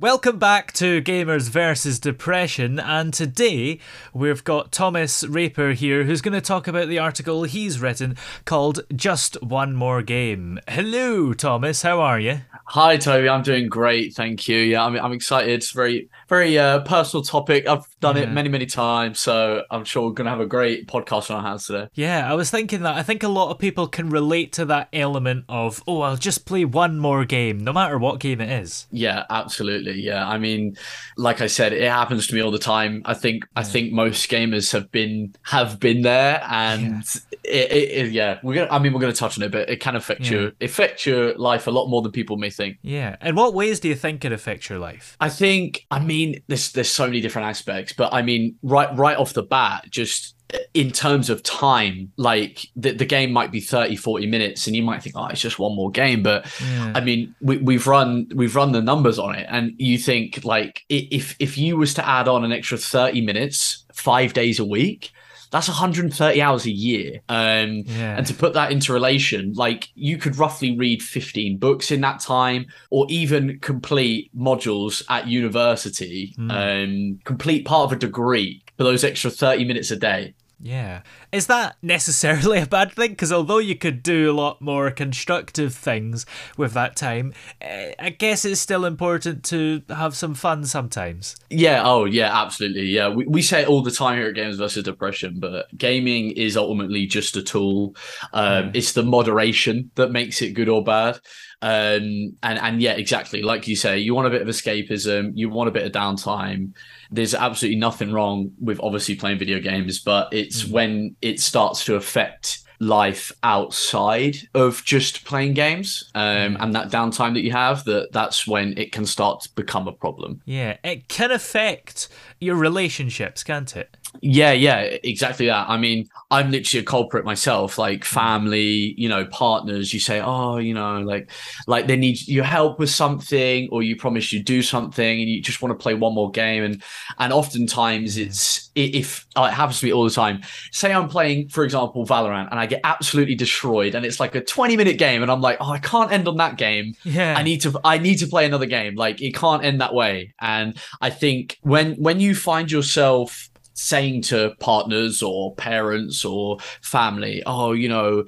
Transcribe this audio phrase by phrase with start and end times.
[0.00, 3.80] Welcome back to Gamers versus Depression, and today
[4.14, 8.16] we've got Thomas Raper here who's going to talk about the article he's written
[8.46, 10.58] called Just One More Game.
[10.66, 12.40] Hello, Thomas, how are you?
[12.68, 13.28] Hi, Toby.
[13.28, 14.56] I'm doing great, thank you.
[14.56, 15.50] Yeah, I'm, I'm excited.
[15.50, 17.66] It's very, very uh, personal topic.
[17.66, 18.22] I've done yeah.
[18.22, 21.44] it many, many times, so I'm sure we're going to have a great podcast on
[21.44, 21.88] our hands today.
[21.92, 22.96] Yeah, I was thinking that.
[22.96, 26.46] I think a lot of people can relate to that element of, oh, I'll just
[26.46, 28.86] play one more game, no matter what game it is.
[28.90, 29.89] Yeah, absolutely.
[29.96, 30.76] Yeah, I mean,
[31.16, 33.02] like I said, it happens to me all the time.
[33.04, 33.60] I think, yeah.
[33.60, 37.04] I think most gamers have been have been there, and
[37.44, 38.70] yeah, it, it, it, yeah we're gonna.
[38.70, 40.30] I mean, we're going to touch on it, but it can affect yeah.
[40.30, 42.78] your affect your life a lot more than people may think think.
[42.82, 43.16] Yeah.
[43.20, 45.16] And what ways do you think it affects your life?
[45.20, 49.16] I think I mean there's there's so many different aspects, but I mean right right
[49.16, 50.36] off the bat, just
[50.74, 54.82] in terms of time like the, the game might be 30 40 minutes and you
[54.82, 56.92] might think oh it's just one more game but yeah.
[56.94, 60.82] i mean we, we've run we've run the numbers on it and you think like
[60.88, 65.12] if if you was to add on an extra 30 minutes five days a week
[65.50, 67.20] that's 130 hours a year.
[67.28, 68.16] Um, yeah.
[68.16, 72.20] And to put that into relation, like you could roughly read 15 books in that
[72.20, 76.50] time, or even complete modules at university, mm.
[76.52, 80.34] um, complete part of a degree for those extra 30 minutes a day.
[80.60, 81.02] Yeah.
[81.32, 83.10] Is that necessarily a bad thing?
[83.10, 88.10] Because although you could do a lot more constructive things with that time, eh, I
[88.10, 91.36] guess it's still important to have some fun sometimes.
[91.48, 91.82] Yeah.
[91.84, 92.86] Oh, yeah, absolutely.
[92.86, 93.08] Yeah.
[93.08, 96.56] We, we say it all the time here at Games versus Depression, but gaming is
[96.56, 97.94] ultimately just a tool.
[98.32, 98.70] Um, yeah.
[98.74, 101.20] It's the moderation that makes it good or bad.
[101.62, 105.50] Um, and and yeah, exactly like you say, you want a bit of escapism, you
[105.50, 106.72] want a bit of downtime.
[107.10, 110.72] There's absolutely nothing wrong with obviously playing video games, but it's mm.
[110.72, 117.34] when it starts to affect life outside of just playing games um, and that downtime
[117.34, 120.40] that you have that that's when it can start to become a problem.
[120.46, 122.08] Yeah it can affect
[122.40, 125.68] your relationships can't it yeah, yeah, exactly that.
[125.68, 127.78] I mean, I'm literally a culprit myself.
[127.78, 129.94] Like family, you know, partners.
[129.94, 131.30] You say, oh, you know, like,
[131.66, 135.40] like they need your help with something, or you promise you do something, and you
[135.40, 136.64] just want to play one more game.
[136.64, 136.82] And
[137.18, 138.26] and oftentimes mm.
[138.26, 140.42] it's if oh, it happens to me all the time.
[140.72, 144.42] Say I'm playing, for example, Valorant, and I get absolutely destroyed, and it's like a
[144.42, 146.94] 20 minute game, and I'm like, oh, I can't end on that game.
[147.04, 148.96] Yeah, I need to, I need to play another game.
[148.96, 150.34] Like it can't end that way.
[150.40, 153.49] And I think when when you find yourself
[153.80, 158.24] saying to partners or parents or family, oh, you know,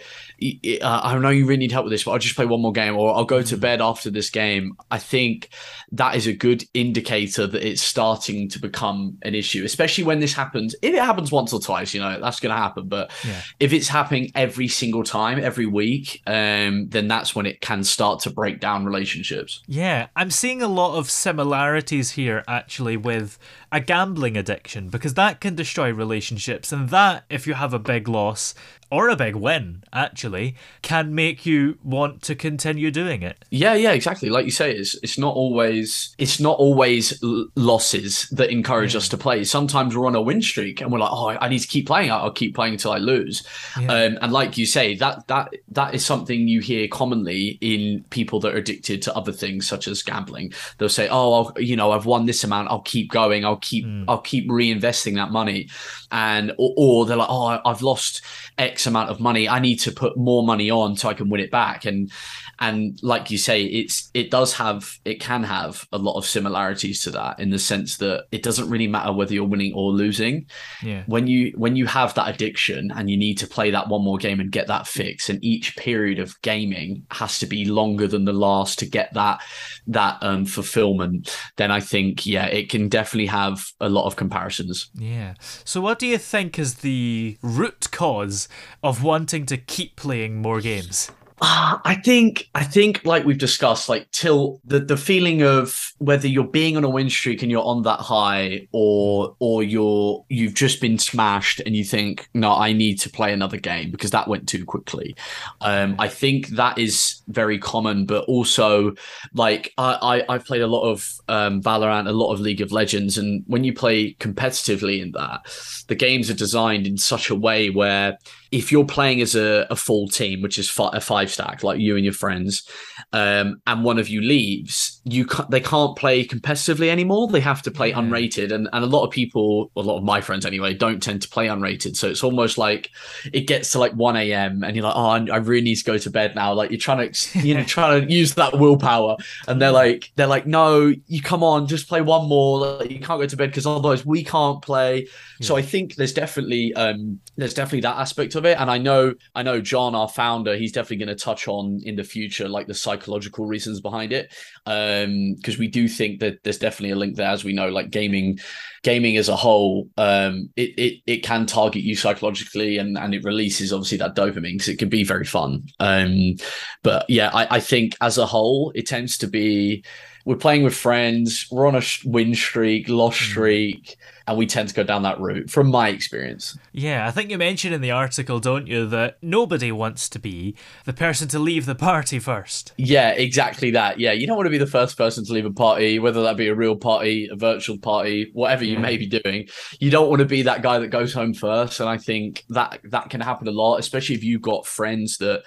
[0.81, 2.73] uh, I know you really need help with this, but I'll just play one more
[2.73, 3.61] game or I'll go to mm.
[3.61, 4.77] bed after this game.
[4.91, 5.51] I think
[5.93, 10.33] that is a good indicator that it's starting to become an issue, especially when this
[10.33, 10.75] happens.
[10.81, 12.89] If it happens once or twice, you know, that's going to happen.
[12.89, 13.43] But yeah.
[13.61, 18.21] if it's happening every single time, every week, um, then that's when it can start
[18.21, 19.63] to break down relationships.
[19.67, 23.39] Yeah, I'm seeing a lot of similarities here actually with
[23.73, 26.71] a gambling addiction because that can destroy relationships.
[26.73, 28.55] And that, if you have a big loss,
[28.93, 33.43] or a big win actually can make you want to continue doing it.
[33.49, 34.29] Yeah yeah exactly.
[34.29, 38.99] Like you say it's it's not always it's not always l- losses that encourage yeah.
[38.99, 39.45] us to play.
[39.45, 42.13] Sometimes we're on a win streak and we're like oh i need to keep playing.
[42.13, 43.47] I'll keep playing until i lose.
[43.81, 43.87] Yeah.
[43.87, 48.41] um, and like you say that that that is something you hear commonly in people
[48.41, 50.53] that are addicted to other things such as gambling.
[50.77, 52.69] They'll say oh I'll, you know i've won this amount.
[52.69, 53.47] I'll keep going.
[53.47, 54.05] I'll keep mm.
[54.07, 55.71] i'll keep reinvesting that money.
[56.11, 58.21] And or, or they're like oh i've lost
[58.59, 61.41] x amount of money i need to put more money on so i can win
[61.41, 61.85] it back.
[61.85, 62.11] And
[62.59, 67.03] and like you say it's it does have it can have a lot of similarities
[67.03, 70.47] to that in the sense that it doesn't really matter whether you're winning or losing.
[70.83, 71.03] Yeah.
[71.07, 74.19] When you when you have that addiction and you need to play that one more
[74.19, 78.25] game and get that fix and each period of gaming has to be longer than
[78.25, 79.41] the last to get that
[79.87, 84.91] that um fulfillment then i think yeah it can definitely have a lot of comparisons.
[84.95, 85.35] Yeah.
[85.65, 88.49] So what do you think is the root cause
[88.83, 91.11] of wanting to keep playing more games?
[91.45, 96.29] Uh, I think I think like we've discussed, like till the the feeling of whether
[96.29, 100.55] you're being on a win streak and you're on that high, or or you're you've
[100.55, 104.29] just been smashed and you think, no, I need to play another game because that
[104.29, 105.17] went too quickly.
[105.61, 108.95] Um, I think that is very common, but also
[109.35, 112.71] like I, I have played a lot of um, Valorant, a lot of League of
[112.71, 115.41] Legends, and when you play competitively in that,
[115.89, 118.17] the games are designed in such a way where
[118.53, 121.81] if you're playing as a, a full team, which is fi- a five stack, like
[121.81, 122.69] you and your friends,
[123.13, 127.27] um, and one of you leaves, you ca- they can't play competitively anymore.
[127.29, 127.97] They have to play Yeah.
[127.97, 131.23] unrated, and and a lot of people, a lot of my friends anyway, don't tend
[131.23, 131.97] to play unrated.
[131.97, 132.91] So it's almost like
[133.33, 134.63] it gets to like one a.m.
[134.63, 136.53] and you're like, oh, I I really need to go to bed now.
[136.55, 139.17] Like you're trying to, you know, trying to use that willpower,
[139.49, 142.61] and they're like, they're like, no, you come on, just play one more.
[142.79, 145.09] Like, you can't go to bed because otherwise we can't play.
[145.41, 149.15] So I think there's definitely um there's definitely that aspect of it, and I know
[149.35, 152.69] I know John, our founder, he's definitely going to touch on in the future like
[152.69, 154.33] the psychological reasons behind it,
[154.67, 154.92] um
[155.37, 158.39] because we do think that there's definitely a link there, as we know, like gaming
[158.83, 163.23] gaming as a whole um it it, it can target you psychologically and and it
[163.25, 165.63] releases obviously that dopamine because it can be very fun.
[165.79, 166.35] Um
[166.83, 169.85] but yeah I, I think as a whole it tends to be
[170.25, 173.97] we're playing with friends we're on a sh- win streak loss streak
[174.27, 176.57] and we tend to go down that route from my experience.
[176.73, 180.55] Yeah, I think you mentioned in the article, don't you, that nobody wants to be
[180.85, 182.73] the person to leave the party first.
[182.77, 183.99] yeah exactly that.
[183.99, 186.37] Yeah you don't want to be the first person to leave a party whether that
[186.37, 189.49] be a real party a virtual party whatever you may be doing.
[189.81, 192.81] You don't want to be that guy that goes home first and i think that
[192.85, 195.43] that can happen a lot especially if you've got friends that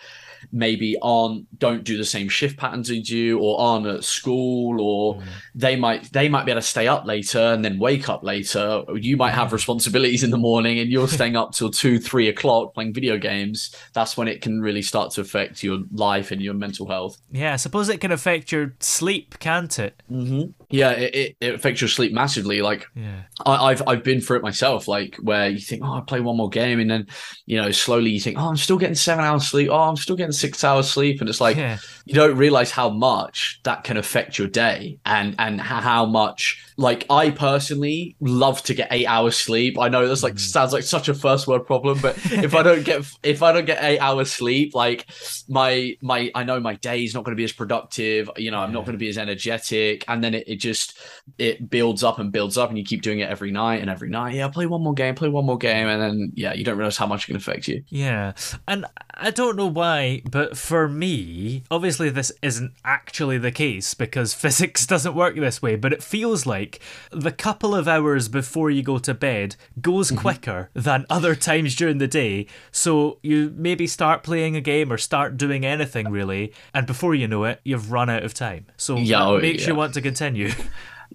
[0.51, 5.21] maybe aren't don't do the same shift patterns as you or aren't at school or
[5.53, 8.83] they might they might be able to stay up later and then wake up later.
[8.93, 12.73] You might have responsibilities in the morning and you're staying up till two three o'clock
[12.73, 13.75] playing video games.
[13.93, 17.17] That's when it can really start to affect your life and your mental health.
[17.31, 20.01] Yeah, I suppose it can affect your sleep, can't it?
[20.11, 20.51] Mm-hmm.
[20.69, 22.61] Yeah, it, it, it affects your sleep massively.
[22.61, 23.21] Like Yeah.
[23.45, 24.87] I, I've I've been through it myself.
[24.87, 27.07] Like where you think, oh, I play one more game, and then
[27.45, 29.69] you know slowly you think, oh, I'm still getting seven hours sleep.
[29.71, 31.77] Oh, I'm still getting six hours sleep, and it's like yeah.
[32.05, 36.61] you don't realize how much that can affect your day, and and how much.
[36.77, 39.79] Like I personally love to get eight hours sleep.
[39.79, 40.39] I know that's like hmm.
[40.39, 43.65] sounds like such a first world problem, but if I don't get if I don't
[43.65, 45.05] get eight hours sleep, like
[45.47, 48.29] my my I know my day is not going to be as productive.
[48.37, 50.97] You know, I'm not going to be as energetic, and then it, it just
[51.37, 54.09] it builds up and builds up, and you keep doing it every night and every
[54.09, 54.35] night.
[54.35, 56.97] Yeah, play one more game, play one more game, and then yeah, you don't realize
[56.97, 57.83] how much it can affect you.
[57.87, 58.33] Yeah,
[58.67, 64.33] and I don't know why, but for me, obviously this isn't actually the case because
[64.45, 66.64] physics doesn't work this way, but it feels like
[67.11, 71.97] the couple of hours before you go to bed goes quicker than other times during
[71.97, 72.47] the day.
[72.71, 77.27] So you maybe start playing a game or start doing anything really, and before you
[77.27, 78.65] know it, you've run out of time.
[78.77, 79.69] So Yeah, that oh, makes yeah.
[79.69, 80.51] you want to continue.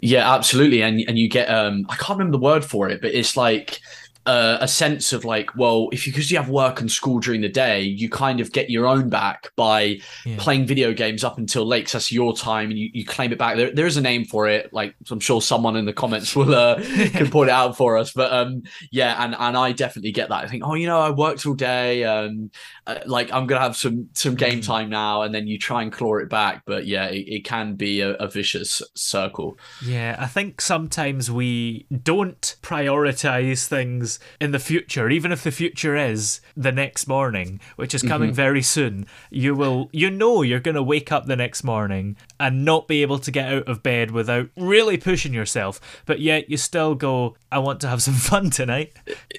[0.01, 0.83] Yeah, absolutely.
[0.83, 3.81] And and you get um I can't remember the word for it, but it's like
[4.27, 7.41] uh, a sense of like, well, if you because you have work and school during
[7.41, 10.37] the day, you kind of get your own back by Yeah.
[10.39, 11.87] playing video games up until late.
[11.87, 13.57] 'cause that's your time, and you, you claim it back.
[13.57, 14.73] There, there is a name for it.
[14.73, 16.75] Like I'm sure someone in the comments will uh,
[17.13, 18.13] can point it out for us.
[18.13, 18.63] But um,
[18.93, 20.45] yeah, and and I definitely get that.
[20.45, 22.03] I think, oh, you know, I worked all day.
[22.05, 22.51] and
[22.87, 24.67] uh, like I'm gonna have some some game Mm.
[24.67, 26.63] time now, and then you try and claw it back.
[26.67, 29.59] But yeah, it, it can be a, a vicious circle.
[29.83, 34.10] Yeah, I think sometimes we don't prioritize things
[34.41, 38.37] in the future, even if the future is the next morning, which is coming mm-hmm.
[38.37, 39.07] very soon.
[39.31, 43.03] You will, you know, you're going to wake up the next morning and not be
[43.03, 47.37] able to get out of bed without really pushing yourself, but yet you still go,
[47.53, 48.93] I want to have some fun tonight.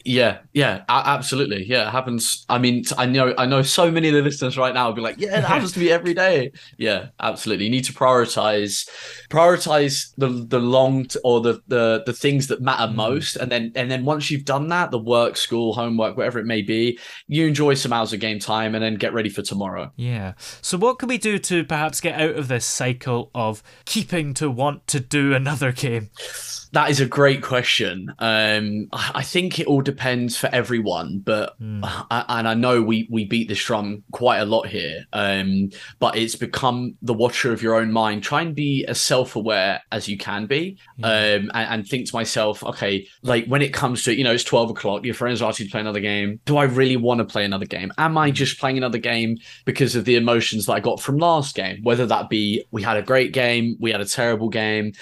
[0.06, 1.66] Yeah, yeah, absolutely.
[1.66, 2.46] Yeah, it happens.
[2.50, 5.02] I mean, I know, I know, so many of the listeners right now will be
[5.02, 7.66] like, "Yeah, it happens to me every day." Yeah, absolutely.
[7.66, 8.90] You need to prioritize,
[9.30, 12.96] prioritize the the long t- or the the the things that matter mm.
[12.96, 16.46] most, and then and then once you've done that, the work, school, homework, whatever it
[16.46, 19.92] may be, you enjoy some hours of game time, and then get ready for tomorrow.
[19.96, 20.34] Yeah.
[20.62, 24.50] So, what can we do to perhaps get out of this cycle of keeping to
[24.50, 26.10] want to do another game?
[26.74, 28.14] That is a great question.
[28.20, 33.26] Um, I think it all depends for everyone, but I, and I know we we
[33.26, 35.06] beat this drum quite a lot here.
[35.12, 38.24] Um, but it's become the watcher of your own mind.
[38.24, 42.16] Try and be as self aware as you can be, um, and, and think to
[42.16, 45.60] myself, okay, like when it comes to you know it's twelve o'clock, your friends ask
[45.60, 46.40] you to play another game.
[46.46, 47.92] Do I really want to play another game?
[47.98, 51.54] Am I just playing another game because of the emotions that I got from last
[51.54, 51.82] game?
[51.84, 54.94] Whether that be we had a great game, we had a terrible game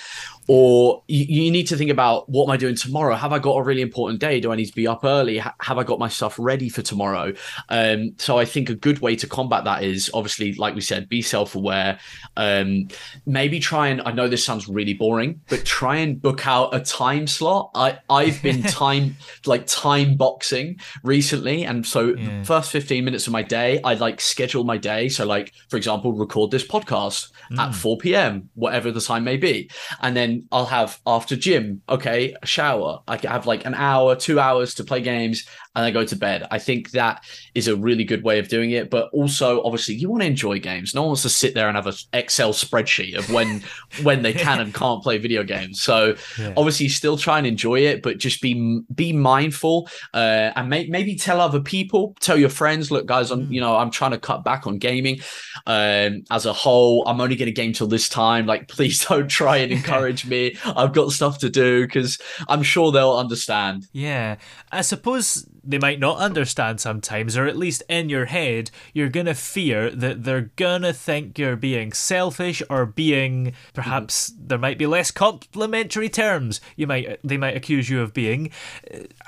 [0.51, 3.13] or you, you need to think about what am I doing tomorrow?
[3.15, 4.39] Have I got a really important day?
[4.39, 5.37] Do I need to be up early?
[5.37, 7.33] Ha- have I got my stuff ready for tomorrow?
[7.69, 11.07] Um, so I think a good way to combat that is obviously, like we said,
[11.07, 11.99] be self-aware.
[12.35, 12.87] Um,
[13.27, 16.79] maybe try and I know this sounds really boring, but try and book out a
[16.79, 17.69] time slot.
[17.75, 22.39] I I've been time like time boxing recently, and so Yeah.
[22.39, 25.09] the first fifteen minutes of my day, I like schedule my day.
[25.09, 27.29] So like for example, record this podcast
[27.59, 28.49] at four p.m.
[28.55, 29.69] whatever the time may be,
[30.01, 32.99] and then I'll have after gym, okay, a shower.
[33.07, 36.47] I have like an hour, two hours to play games, and then go to bed.
[36.51, 37.23] I think that
[37.53, 38.89] is a really good way of doing it.
[38.89, 40.95] But also, obviously, you want to enjoy games.
[40.95, 43.63] No one wants to sit there and have an Excel spreadsheet of when
[44.03, 45.81] when they can and can't play video games.
[45.81, 46.53] So yeah.
[46.57, 51.15] obviously, still try and enjoy it, but just be be mindful uh, and may, maybe
[51.15, 53.51] tell other people, tell your friends, look, guys, I'm mm.
[53.51, 55.19] you know I'm trying to cut back on gaming
[55.67, 57.07] um, as a whole.
[57.07, 58.47] I'm only going to game till this time.
[58.47, 60.57] Like, please don't try and encourage me.
[60.65, 63.85] I've got stuff to do because I'm sure they'll understand.
[63.93, 64.37] Yeah,
[64.71, 69.35] I suppose they might not understand sometimes, or at least in your head, you're gonna
[69.35, 74.47] fear that they're gonna think you're being selfish or being perhaps mm-hmm.
[74.47, 78.49] there might be less complimentary terms you might they might accuse you of being.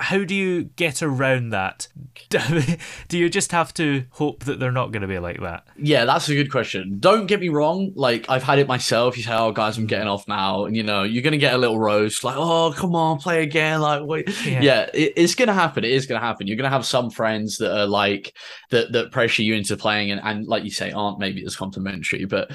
[0.00, 1.86] How do you get around that?
[3.08, 5.64] do you just have to hope that they're not gonna be like that?
[5.76, 6.98] Yeah, that's a good question.
[6.98, 9.16] Don't get me wrong, like I've had it myself.
[9.16, 11.58] You say, Oh guys, I'm getting off now, and you know, you're gonna get a
[11.58, 13.80] little roast, like, oh come on, play again.
[13.80, 14.28] Like wait.
[14.44, 15.84] Yeah, yeah it, it's gonna happen.
[15.84, 16.31] It is gonna happen.
[16.40, 18.36] You're gonna have some friends that are like
[18.70, 22.24] that that pressure you into playing and, and like you say aren't maybe as complimentary,
[22.24, 22.50] but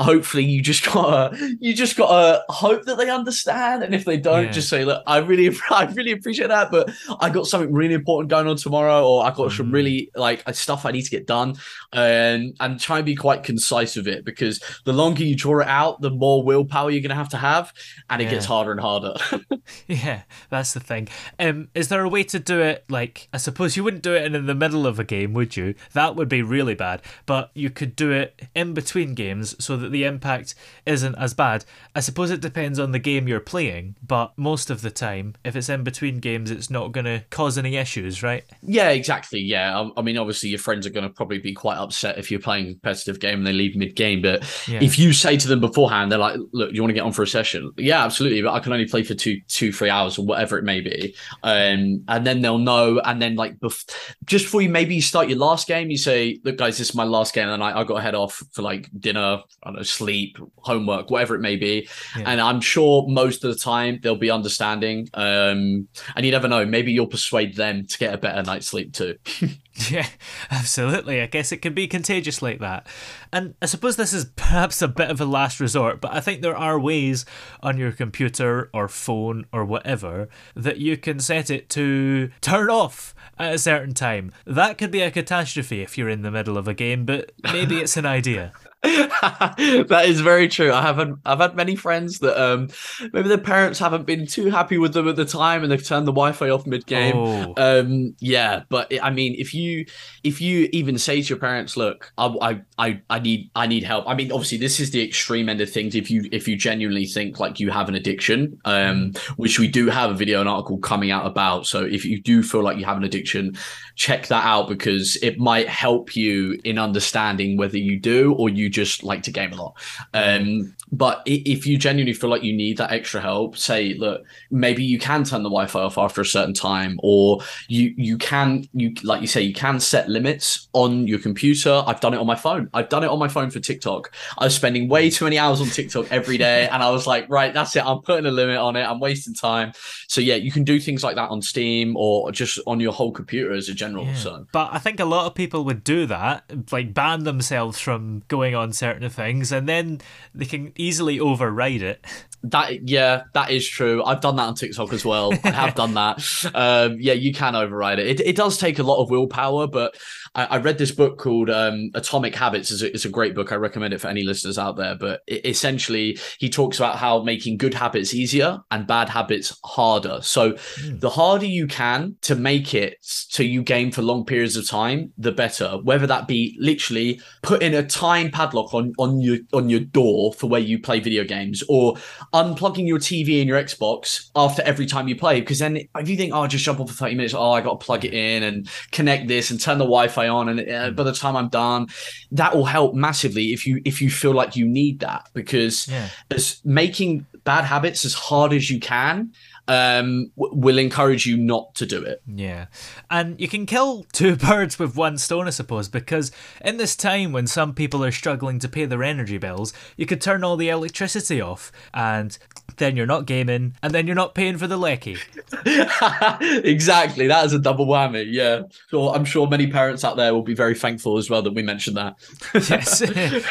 [0.00, 4.44] hopefully you just gotta you just gotta hope that they understand and if they don't
[4.44, 4.50] yeah.
[4.50, 8.30] just say look i really i really appreciate that but i got something really important
[8.30, 9.56] going on tomorrow or i got mm.
[9.56, 11.54] some really like stuff i need to get done
[11.92, 15.68] and and try and be quite concise with it because the longer you draw it
[15.68, 17.72] out the more willpower you're gonna have to have
[18.08, 18.30] and it yeah.
[18.30, 19.14] gets harder and harder
[19.86, 21.06] yeah that's the thing
[21.38, 24.34] um is there a way to do it like i suppose you wouldn't do it
[24.34, 27.68] in the middle of a game would you that would be really bad but you
[27.68, 30.54] could do it in between games so that the impact
[30.86, 31.64] isn't as bad.
[31.94, 35.54] I suppose it depends on the game you're playing, but most of the time, if
[35.54, 38.44] it's in between games, it's not going to cause any issues, right?
[38.62, 39.40] Yeah, exactly.
[39.40, 39.78] Yeah.
[39.78, 42.40] I, I mean, obviously, your friends are going to probably be quite upset if you're
[42.40, 44.22] playing a competitive game and they leave mid game.
[44.22, 44.82] But yeah.
[44.82, 47.22] if you say to them beforehand, they're like, look, you want to get on for
[47.22, 47.72] a session?
[47.76, 48.42] Yeah, absolutely.
[48.42, 51.14] But I can only play for two, two, three hours or whatever it may be.
[51.42, 53.00] Um, and then they'll know.
[53.04, 53.90] And then, like, bef-
[54.24, 57.04] just before you maybe start your last game, you say, look, guys, this is my
[57.04, 57.48] last game.
[57.48, 59.42] And I, I got to head off for like dinner
[59.76, 61.88] know, sleep, homework, whatever it may be.
[62.16, 62.24] Yeah.
[62.26, 65.08] And I'm sure most of the time they'll be understanding.
[65.14, 68.92] Um, and you never know, maybe you'll persuade them to get a better night's sleep
[68.92, 69.16] too.
[69.90, 70.06] yeah,
[70.50, 71.20] absolutely.
[71.20, 72.86] I guess it can be contagious like that.
[73.32, 76.42] And I suppose this is perhaps a bit of a last resort, but I think
[76.42, 77.24] there are ways
[77.62, 83.14] on your computer or phone or whatever that you can set it to turn off
[83.38, 84.32] at a certain time.
[84.44, 87.78] That could be a catastrophe if you're in the middle of a game, but maybe
[87.78, 88.52] it's an idea.
[88.82, 90.72] that is very true.
[90.72, 91.20] I haven't.
[91.24, 92.68] I've had many friends that um
[93.12, 96.08] maybe their parents haven't been too happy with them at the time, and they've turned
[96.08, 97.14] the Wi-Fi off mid game.
[97.16, 97.54] Oh.
[97.56, 99.86] Um, yeah, but I mean, if you
[100.24, 104.08] if you even say to your parents, "Look, I, I I need I need help."
[104.08, 105.94] I mean, obviously, this is the extreme end of things.
[105.94, 109.90] If you if you genuinely think like you have an addiction, um, which we do
[109.90, 111.68] have a video and article coming out about.
[111.68, 113.56] So if you do feel like you have an addiction,
[113.94, 118.71] check that out because it might help you in understanding whether you do or you
[118.72, 119.74] just like to game a lot.
[120.14, 124.84] Um, but if you genuinely feel like you need that extra help, say, look, maybe
[124.84, 128.94] you can turn the Wi-Fi off after a certain time, or you you can you
[129.02, 131.82] like you say you can set limits on your computer.
[131.86, 132.68] I've done it on my phone.
[132.74, 134.14] I've done it on my phone for TikTok.
[134.36, 137.26] I was spending way too many hours on TikTok every day, and I was like,
[137.30, 137.86] right, that's it.
[137.86, 138.82] I'm putting a limit on it.
[138.82, 139.72] I'm wasting time.
[140.08, 143.12] So yeah, you can do things like that on Steam or just on your whole
[143.12, 144.04] computer as a general.
[144.04, 144.14] Yeah.
[144.14, 148.22] So, but I think a lot of people would do that, like ban themselves from
[148.28, 150.00] going on certain things, and then
[150.34, 152.06] they can easily override it.
[152.44, 154.02] That yeah, that is true.
[154.02, 155.32] I've done that on TikTok as well.
[155.44, 156.24] I have done that.
[156.52, 158.08] Um, yeah, you can override it.
[158.08, 158.26] it.
[158.26, 159.96] It does take a lot of willpower, but
[160.34, 162.70] I, I read this book called um, Atomic Habits.
[162.70, 163.52] It's a, it's a, great book.
[163.52, 164.94] I recommend it for any listeners out there.
[164.94, 170.20] But it, essentially, he talks about how making good habits easier and bad habits harder.
[170.22, 171.00] So mm.
[171.00, 175.12] the harder you can to make it so you gain for long periods of time,
[175.18, 175.78] the better.
[175.82, 180.48] Whether that be literally putting a time padlock on on your on your door for
[180.48, 181.94] where you play video games, or
[182.34, 185.40] unplugging your TV and your Xbox after every time you play.
[185.40, 187.34] Because then if you think, oh, I'll just jump on for thirty minutes.
[187.34, 190.48] Oh, I got to plug it in and connect this and turn the Wi-Fi on
[190.48, 191.86] and uh, by the time i'm done
[192.30, 196.08] that will help massively if you if you feel like you need that because yeah.
[196.30, 199.32] as making bad habits as hard as you can
[199.68, 202.22] um, w- will encourage you not to do it.
[202.26, 202.66] Yeah.
[203.10, 206.32] And you can kill two birds with one stone, I suppose, because
[206.64, 210.20] in this time when some people are struggling to pay their energy bills, you could
[210.20, 212.36] turn all the electricity off and
[212.76, 215.16] then you're not gaming, and then you're not paying for the lecky.
[215.66, 217.26] exactly.
[217.26, 218.26] That is a double whammy.
[218.28, 218.62] Yeah.
[218.88, 221.62] So I'm sure many parents out there will be very thankful as well that we
[221.62, 222.16] mentioned that.
[222.54, 223.02] yes,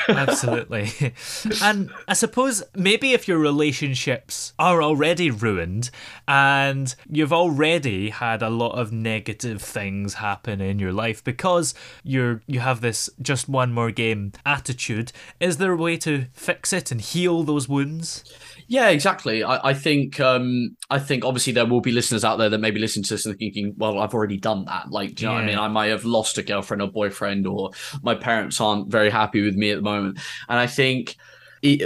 [0.10, 1.14] absolutely.
[1.62, 5.92] And I suppose maybe if your relationships are already ruined
[6.28, 12.42] and you've already had a lot of negative things happen in your life because you're
[12.48, 16.92] you have this just one more game attitude, is there a way to fix it
[16.92, 18.24] and heal those wounds?
[18.68, 19.44] Yeah, exactly.
[19.44, 22.80] I, I think um, I think obviously there will be listeners out there that maybe
[22.80, 24.92] listen to this and thinking, well, I've already done that.
[24.92, 25.58] Like, do you know what I mean?
[25.58, 29.56] I might have lost a girlfriend or boyfriend, or my parents aren't very happy with
[29.56, 30.20] me at the moment.
[30.48, 31.18] And I think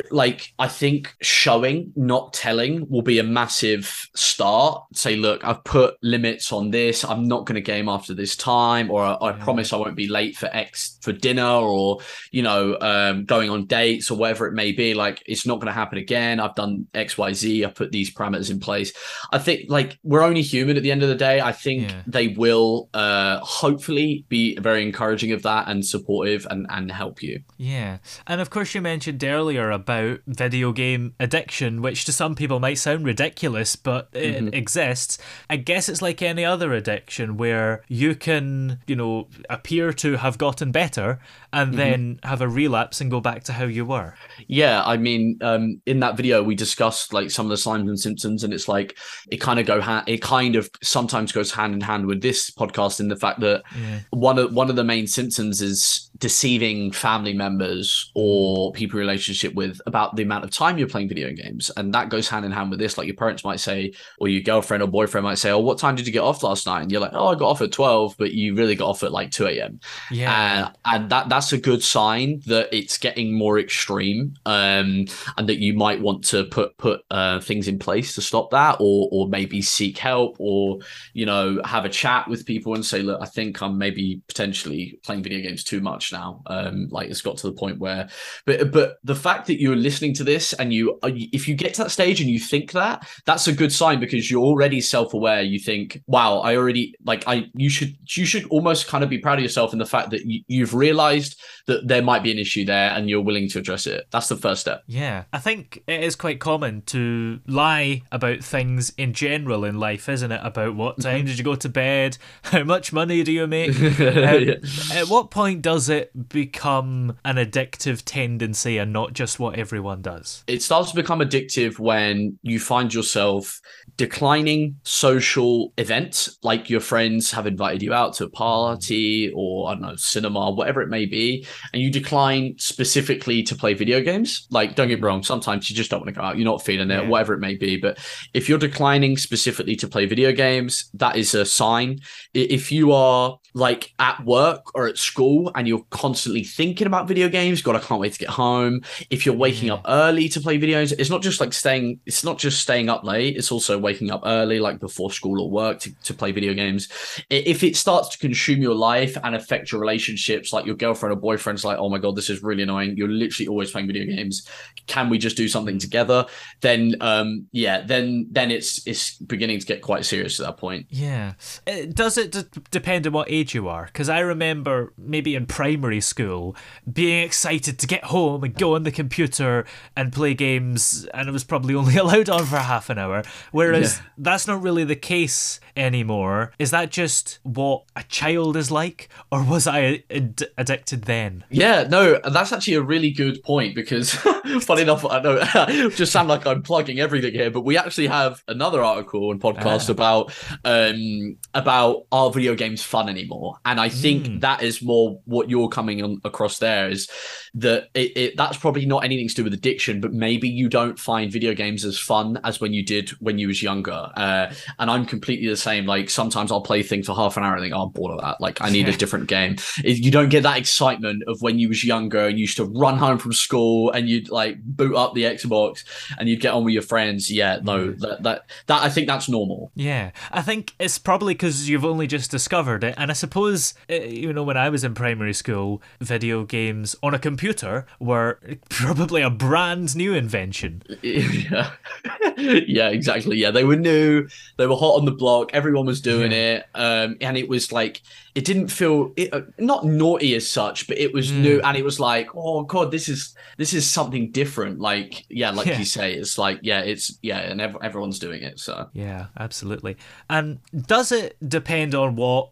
[0.09, 4.83] like I think showing, not telling, will be a massive start.
[4.93, 7.03] Say, look, I've put limits on this.
[7.03, 9.43] I'm not going to game after this time, or I, I yeah.
[9.43, 11.99] promise I won't be late for X for dinner, or
[12.31, 14.93] you know, um, going on dates or whatever it may be.
[14.93, 16.39] Like it's not going to happen again.
[16.39, 17.65] I've done X, Y, Z.
[17.65, 18.93] I've put these parameters in place.
[19.33, 21.41] I think like we're only human at the end of the day.
[21.41, 22.01] I think yeah.
[22.07, 27.41] they will uh, hopefully be very encouraging of that and supportive and and help you.
[27.57, 32.59] Yeah, and of course you mentioned earlier about video game addiction, which to some people
[32.59, 34.53] might sound ridiculous, but it mm-hmm.
[34.53, 35.17] exists.
[35.49, 40.37] I guess it's like any other addiction where you can, you know, appear to have
[40.37, 41.19] gotten better
[41.53, 41.77] and mm-hmm.
[41.77, 44.15] then have a relapse and go back to how you were.
[44.47, 47.99] Yeah, I mean, um, in that video we discussed like some of the signs and
[47.99, 48.97] symptoms, and it's like
[49.31, 52.49] it kind of go ha- it kind of sometimes goes hand in hand with this
[52.51, 53.99] podcast in the fact that yeah.
[54.11, 59.81] one of one of the main symptoms is deceiving family members or people relationship with
[59.85, 61.71] about the amount of time you're playing video games.
[61.77, 62.97] And that goes hand in hand with this.
[62.97, 65.95] Like your parents might say or your girlfriend or boyfriend might say oh what time
[65.95, 66.81] did you get off last night?
[66.81, 69.11] And you're like oh i got off at 12 but you really got off at
[69.11, 69.79] like 2 a.m
[70.11, 70.71] yeah.
[70.85, 75.05] And, and that that's a good sign that it's getting more extreme um
[75.37, 78.77] and that you might want to put put uh, things in place to stop that
[78.79, 80.79] or or maybe seek help or
[81.13, 84.99] you know have a chat with people and say look i think i'm maybe potentially
[85.03, 86.41] playing video games too much much now.
[86.47, 88.09] Um, like it's got to the point where,
[88.45, 91.83] but but the fact that you're listening to this and you, if you get to
[91.83, 95.41] that stage and you think that, that's a good sign because you're already self aware.
[95.41, 97.49] You think, wow, I already like I.
[97.53, 100.25] You should you should almost kind of be proud of yourself in the fact that
[100.25, 103.87] you, you've realized that there might be an issue there and you're willing to address
[103.87, 104.05] it.
[104.11, 104.83] That's the first step.
[104.87, 110.07] Yeah, I think it is quite common to lie about things in general in life,
[110.07, 110.41] isn't it?
[110.43, 111.27] About what time mm-hmm.
[111.27, 112.17] did you go to bed?
[112.43, 113.71] How much money do you make?
[113.79, 114.55] uh, yeah.
[114.93, 120.01] At what point does it it become an addictive tendency and not just what everyone
[120.01, 120.43] does?
[120.47, 123.59] It starts to become addictive when you find yourself
[123.97, 129.73] declining social events, like your friends have invited you out to a party or, I
[129.73, 134.47] don't know, cinema, whatever it may be, and you decline specifically to play video games.
[134.51, 136.63] Like, don't get me wrong, sometimes you just don't want to go out, you're not
[136.63, 137.07] feeling it, yeah.
[137.07, 137.77] whatever it may be.
[137.77, 137.97] But
[138.33, 141.99] if you're declining specifically to play video games, that is a sign.
[142.33, 147.29] If you are like at work or at school and you're constantly thinking about video
[147.29, 148.81] games, God, I can't wait to get home.
[149.09, 152.37] If you're waking up early to play videos, it's not just like staying, it's not
[152.37, 155.95] just staying up late, it's also waking up early, like before school or work to,
[156.03, 156.89] to play video games.
[157.29, 161.15] If it starts to consume your life and affect your relationships, like your girlfriend or
[161.15, 162.97] boyfriend's like, oh my God, this is really annoying.
[162.97, 164.45] You're literally always playing video games.
[164.87, 166.25] Can we just do something together?
[166.59, 170.87] Then, um, yeah, then, then it's, it's beginning to get quite serious at that point.
[170.89, 171.35] Yeah.
[171.65, 173.85] Uh, does it d- depend on what age you are?
[173.85, 176.55] Because I remember maybe in primary school
[176.91, 181.31] being excited to get home and go on the computer and play games, and it
[181.31, 183.23] was probably only allowed on for half an hour.
[183.51, 184.05] Whereas yeah.
[184.17, 186.53] that's not really the case anymore.
[186.59, 191.43] Is that just what a child is like, or was I ad- addicted then?
[191.49, 194.11] Yeah, no, that's actually a really good point because,
[194.61, 198.43] funny enough, I know just sound like I'm plugging everything here, but we actually have
[198.47, 199.91] another article and podcast ah.
[199.91, 203.34] about um about are video games fun anymore?
[203.65, 204.41] And I think mm.
[204.41, 207.09] that is more what you're coming on, across there is
[207.53, 210.99] that it, it, that's probably not anything to do with addiction, but maybe you don't
[210.99, 214.09] find video games as fun as when you did when you was younger.
[214.15, 215.85] Uh, and I'm completely the same.
[215.85, 218.21] Like sometimes I'll play things for half an hour and think, oh, I'm bored of
[218.21, 218.41] that.
[218.41, 219.55] Like I need a different game.
[219.83, 222.97] You don't get that excitement of when you was younger and you used to run
[222.97, 225.83] home from school and you'd like boot up the Xbox
[226.17, 227.31] and you'd get on with your friends.
[227.31, 229.71] Yeah, no, that that, that I think that's normal.
[229.75, 233.95] Yeah, I think it's probably because you've only just discovered it, and I suppose uh,
[233.95, 239.21] you know when I was in primary school, video games on a computer were probably
[239.23, 240.83] a brand new invention.
[241.01, 241.71] Yeah,
[242.37, 243.37] yeah, exactly.
[243.37, 244.27] Yeah, they were new.
[244.57, 245.49] They were hot on the block.
[245.53, 246.37] Everyone was doing yeah.
[246.37, 248.03] it, um, and it was like
[248.35, 251.41] it didn't feel it, uh, not naughty as such, but it was mm.
[251.41, 254.79] new, and it was like, oh god, this is this is something different.
[254.79, 255.79] Like, yeah, like yeah.
[255.79, 258.59] you say, it's like, yeah, it's yeah, and ev- everyone's doing it.
[258.59, 259.97] So yeah, absolutely.
[260.29, 262.49] And does it depend on what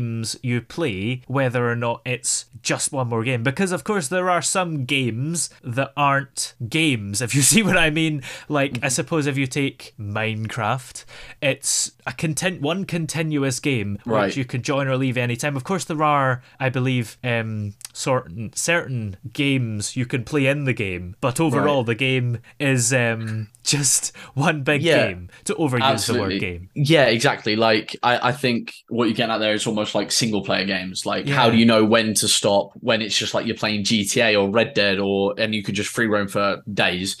[0.00, 3.42] games you play, whether or not it's just one more game?
[3.42, 7.20] Because of course there are some games that aren't games.
[7.20, 8.84] If you see what I mean, like mm-hmm.
[8.84, 11.04] I suppose if you take Minecraft,
[11.42, 14.26] it's a content one continuous game right.
[14.26, 15.56] which you can join or leave anytime.
[15.56, 20.72] Of course, there are, I believe, um, certain certain games you can play in the
[20.72, 21.86] game, but overall right.
[21.86, 25.30] the game is um, just one big yeah, game.
[25.44, 26.38] To overuse absolutely.
[26.38, 26.70] the word game.
[26.74, 27.56] Yeah, exactly.
[27.56, 31.06] Like I, I think what you're getting at there is almost like single player games.
[31.06, 31.34] Like yeah.
[31.34, 34.50] how do you know when to stop when it's just like you're playing GTA or
[34.50, 37.16] Red Dead or and you could just free roam for days.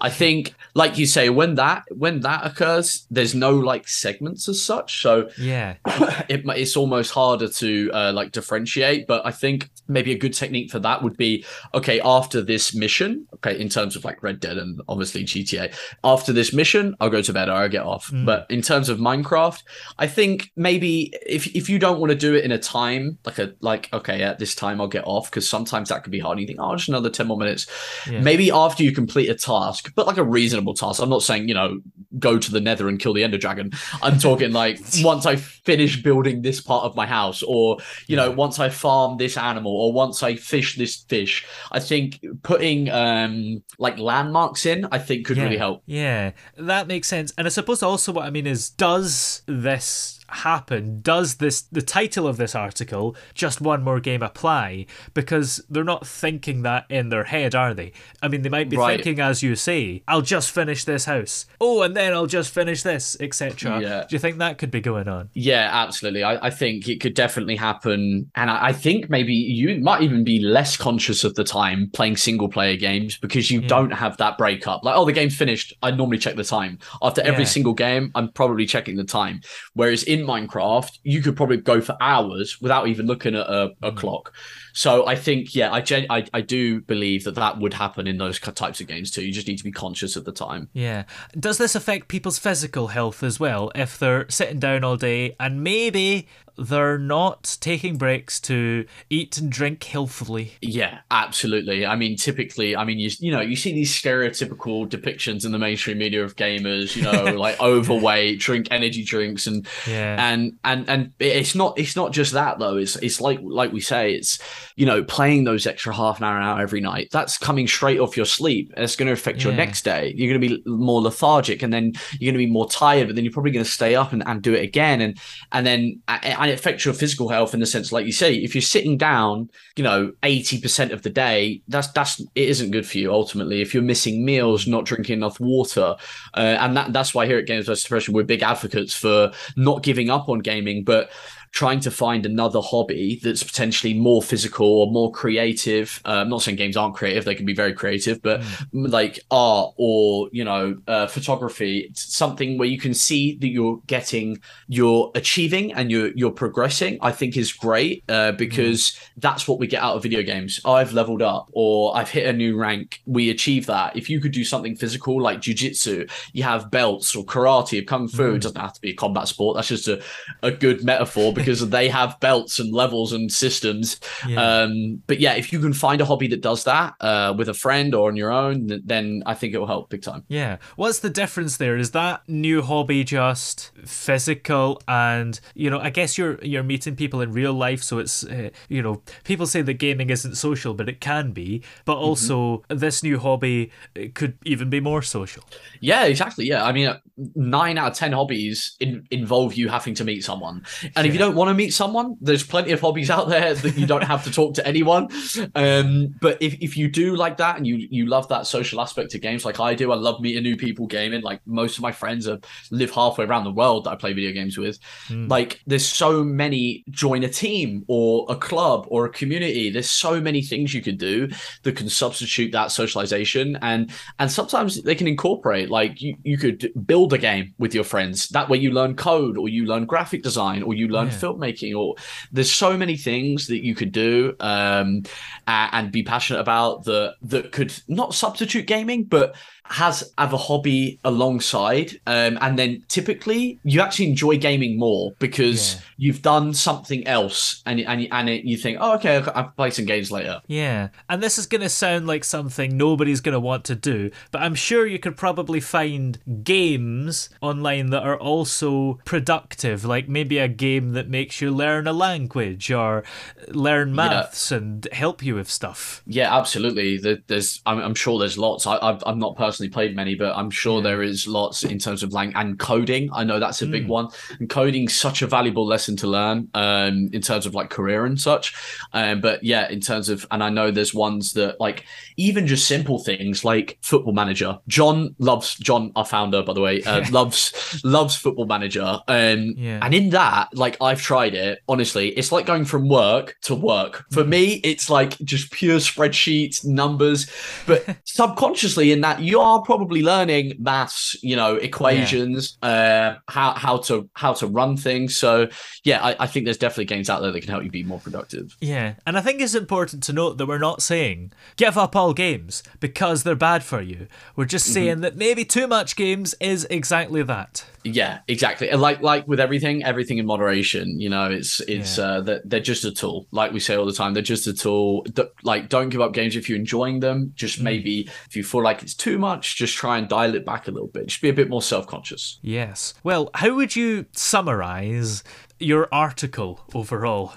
[0.00, 4.62] I think, like you say, when that when that occurs, there's no like segments as
[4.62, 5.02] such.
[5.02, 5.74] So yeah,
[6.28, 9.08] it, it's almost harder to uh, like differentiate.
[9.08, 13.26] But I think maybe a good technique for that would be okay after this mission.
[13.34, 17.22] Okay, in terms of like Red Dead and obviously GTA, after this mission, I'll go
[17.22, 18.10] to bed or I'll get off.
[18.12, 18.24] Mm.
[18.24, 19.62] But in terms of Minecraft,
[19.98, 23.38] I think maybe if if you don't want to do it in a time like
[23.38, 26.38] a like okay at this time I'll get off because sometimes that can be hard.
[26.38, 27.66] And you think oh just another ten more minutes.
[28.08, 28.20] Yeah.
[28.20, 31.00] Maybe after you complete a task but like a reasonable task.
[31.00, 31.80] I'm not saying, you know,
[32.18, 33.72] go to the nether and kill the ender dragon.
[34.02, 38.30] I'm talking like once I finish building this part of my house, or, you know,
[38.30, 41.46] once I farm this animal, or once I fish this fish.
[41.70, 45.44] I think putting um like landmarks in, I think could yeah.
[45.44, 45.82] really help.
[45.86, 47.32] Yeah, that makes sense.
[47.36, 51.00] And I suppose also what I mean is, does this happen?
[51.00, 54.86] Does this the title of this article just one more game apply?
[55.14, 57.92] Because they're not thinking that in their head are they?
[58.22, 58.96] I mean they might be right.
[58.96, 61.46] thinking as you say i'll just finish this house.
[61.60, 64.04] Oh and then i'll just finish this etc yeah.
[64.08, 65.30] do you think that could be going on?
[65.34, 66.24] Yeah absolutely.
[66.24, 68.30] I, I think it could definitely happen.
[68.34, 72.16] And I, I, think maybe you might even be less conscious of the time playing
[72.16, 73.68] single player games because you yeah.
[73.68, 74.84] don't have that breakup.
[74.84, 75.74] Like oh the game's finished.
[75.82, 76.78] I normally check the time.
[77.02, 77.48] After every yeah.
[77.48, 79.40] single game i'm probably checking the time.
[79.74, 83.90] Whereas in Minecraft, you could probably go for hours without even looking at a, a
[83.90, 83.96] mm.
[83.96, 84.32] clock.
[84.74, 88.18] So I think, yeah, I, gen- I I do believe that that would happen in
[88.18, 89.24] those types of games too.
[89.24, 90.68] You just need to be conscious of the time.
[90.72, 91.04] Yeah.
[91.38, 93.72] Does this affect people's physical health as well?
[93.74, 99.50] If they're sitting down all day and maybe they're not taking breaks to eat and
[99.50, 100.54] drink healthily.
[100.60, 101.86] Yeah, absolutely.
[101.86, 105.58] I mean, typically, I mean, you you know, you see these stereotypical depictions in the
[105.58, 110.16] mainstream media of gamers, you know, like overweight, drink energy drinks, and yeah.
[110.32, 112.76] and and and it's not it's not just that though.
[112.76, 114.38] It's it's like like we say, it's
[114.76, 117.08] you know, playing those extra half an hour, an hour every night.
[117.10, 118.72] That's coming straight off your sleep.
[118.76, 119.48] It's going to affect yeah.
[119.48, 120.12] your next day.
[120.16, 123.08] You're going to be more lethargic, and then you're going to be more tired.
[123.08, 125.18] But then you're probably going to stay up and, and do it again, and
[125.52, 126.02] and then
[126.48, 128.96] and it affects your physical health in the sense, like you say, if you're sitting
[128.96, 133.60] down, you know, 80% of the day, that's that's it isn't good for you ultimately.
[133.60, 135.96] If you're missing meals, not drinking enough water,
[136.34, 139.82] uh, and that that's why here at Games vs Depression we're big advocates for not
[139.82, 141.10] giving up on gaming, but
[141.50, 146.00] trying to find another hobby that's potentially more physical or more creative.
[146.04, 148.64] Uh, I'm not saying games aren't creative; they can be very creative, but mm.
[148.72, 154.40] like art or you know uh, photography, something where you can see that you're getting,
[154.68, 156.98] you're achieving, and you're you're progressing.
[157.00, 159.08] I think is great uh, because mm.
[159.18, 160.60] that's what we get out of video games.
[160.64, 163.00] Oh, I've leveled up or I've hit a new rank.
[163.06, 163.96] We achieve that.
[163.96, 168.08] If you could do something physical like jujitsu, you have belts or karate or kung
[168.08, 168.32] fu.
[168.32, 168.36] Mm.
[168.36, 169.56] It doesn't have to be a combat sport.
[169.56, 170.02] That's just a,
[170.42, 174.00] a good metaphor because they have belts and levels and systems.
[174.26, 174.62] Yeah.
[174.62, 177.54] Um, but yeah, if you can find a hobby that does that uh, with a
[177.54, 180.24] friend or on your own, then I think it will help big time.
[180.28, 180.58] Yeah.
[180.76, 181.76] What's the difference there?
[181.76, 185.78] Is that new hobby just physical and you know?
[185.78, 189.46] I guess you're you're meeting people in real life, so it's uh, you know people
[189.46, 191.62] say that gaming isn't social, but it can be.
[191.84, 192.04] But mm-hmm.
[192.04, 192.78] also mm-hmm.
[192.78, 193.70] this new hobby
[194.14, 195.44] could even be more social.
[195.80, 196.46] Yeah, exactly.
[196.46, 196.94] Yeah, I mean,
[197.34, 201.02] nine out of ten hobbies in, involve you having to meet someone, and yeah.
[201.04, 203.86] if you don't want to meet someone, there's plenty of hobbies out there that you
[203.86, 205.08] don't have to talk to anyone.
[205.54, 209.14] Um, but if, if you do like that and you you love that social aspect
[209.14, 211.22] of games like I do, I love meeting new people gaming.
[211.22, 212.38] Like most of my friends are
[212.70, 214.78] live halfway around the world that I play video games with.
[215.08, 215.30] Mm.
[215.30, 219.70] Like there's so many join a team or a club or a community.
[219.70, 221.28] There's so many things you could do
[221.62, 226.72] that can substitute that socialization and and sometimes they can incorporate like you, you could
[226.86, 228.28] build a game with your friends.
[228.28, 231.76] That way you learn code or you learn graphic design or you learn yeah filmmaking
[231.76, 231.94] or
[232.32, 235.02] there's so many things that you could do um,
[235.46, 239.34] and, and be passionate about that that could not substitute gaming but
[239.70, 245.74] has have a hobby alongside um, and then typically you actually enjoy gaming more because
[245.74, 245.80] yeah.
[245.98, 249.84] you've done something else and and, and it, you think oh okay i'll play some
[249.84, 250.40] games later.
[250.46, 250.88] Yeah.
[251.08, 254.42] And this is going to sound like something nobody's going to want to do but
[254.42, 260.48] i'm sure you could probably find games online that are also productive like maybe a
[260.48, 263.04] game that makes you learn a language or
[263.48, 264.58] learn maths yeah.
[264.58, 266.02] and help you with stuff.
[266.06, 266.98] Yeah absolutely.
[267.26, 268.66] There's i'm, I'm sure there's lots.
[268.66, 270.90] I, i'm not personally personally played many, but I'm sure yeah.
[270.90, 273.10] there is lots in terms of lang and coding.
[273.12, 273.88] I know that's a big mm.
[273.88, 274.08] one.
[274.38, 278.20] And coding's such a valuable lesson to learn um, in terms of like career and
[278.20, 278.54] such.
[278.92, 282.68] Um, but yeah, in terms of, and I know there's ones that like even just
[282.68, 284.58] simple things like Football Manager.
[284.68, 289.00] John loves John, our founder, by the way, uh, loves loves Football Manager.
[289.08, 289.80] Um, yeah.
[289.82, 291.60] And in that, like I've tried it.
[291.68, 294.04] Honestly, it's like going from work to work.
[294.12, 294.28] For mm.
[294.28, 297.28] me, it's like just pure spreadsheets, numbers.
[297.66, 302.68] But subconsciously, in that you are probably learning maths, you know, equations, yeah.
[302.68, 305.16] uh, how how to how to run things.
[305.16, 305.48] So
[305.84, 308.00] yeah, I, I think there's definitely games out there that can help you be more
[308.00, 308.56] productive.
[308.60, 312.14] Yeah, and I think it's important to note that we're not saying give up all
[312.14, 314.06] games because they're bad for you.
[314.36, 314.74] We're just mm-hmm.
[314.74, 315.00] saying mm-hmm.
[315.02, 317.64] that maybe too much games is exactly that.
[317.84, 318.70] Yeah, exactly.
[318.70, 321.00] Like like with everything, everything in moderation.
[321.00, 322.04] You know, it's it's yeah.
[322.04, 323.26] uh, they're, they're just a tool.
[323.30, 325.06] Like we say all the time, they're just a tool.
[325.42, 327.32] like, don't give up games if you're enjoying them.
[327.34, 327.62] Just mm.
[327.62, 330.70] maybe if you feel like it's too much, just try and dial it back a
[330.70, 331.06] little bit.
[331.06, 332.38] Just be a bit more self conscious.
[332.42, 332.94] Yes.
[333.02, 335.24] Well, how would you summarize
[335.58, 337.34] your article overall?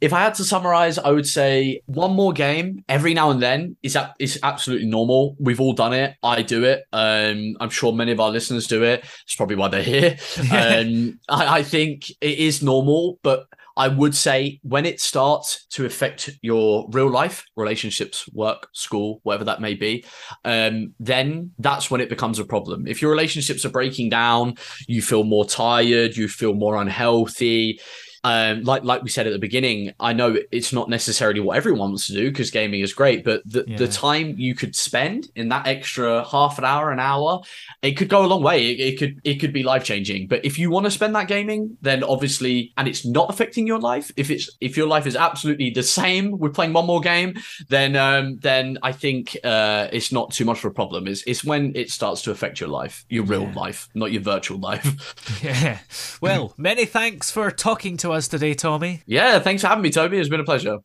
[0.00, 3.76] If I had to summarize, I would say one more game every now and then
[3.82, 5.36] is that is absolutely normal.
[5.38, 6.14] We've all done it.
[6.22, 6.84] I do it.
[6.92, 9.04] Um, I'm sure many of our listeners do it.
[9.24, 10.16] It's probably why they're here.
[10.52, 15.84] um, I, I think it is normal, but I would say when it starts to
[15.84, 20.04] affect your real life, relationships, work, school, whatever that may be,
[20.44, 22.86] um, then that's when it becomes a problem.
[22.86, 24.54] If your relationships are breaking down,
[24.86, 27.80] you feel more tired, you feel more unhealthy,
[28.24, 31.90] um, like like we said at the beginning, I know it's not necessarily what everyone
[31.90, 33.76] wants to do because gaming is great, but the, yeah.
[33.76, 37.42] the time you could spend in that extra half an hour, an hour,
[37.82, 38.70] it could go a long way.
[38.70, 40.26] It, it could it could be life changing.
[40.26, 43.78] But if you want to spend that gaming, then obviously, and it's not affecting your
[43.78, 44.10] life.
[44.16, 47.34] If it's if your life is absolutely the same with playing one more game,
[47.68, 51.06] then um, then I think uh, it's not too much of a problem.
[51.08, 53.54] It's it's when it starts to affect your life, your real yeah.
[53.54, 55.42] life, not your virtual life.
[55.44, 55.80] yeah.
[56.22, 59.02] Well, many thanks for talking to us today, Tommy.
[59.06, 60.18] Yeah, thanks for having me, Toby.
[60.18, 60.78] It's been a pleasure.